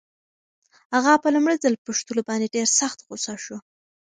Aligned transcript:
اغا 0.97 1.13
په 1.23 1.27
لومړي 1.35 1.55
ځل 1.63 1.73
پوښتلو 1.85 2.21
باندې 2.29 2.53
ډېر 2.55 2.67
سخت 2.79 2.99
غوسه 3.07 3.35
شو. 3.43 3.57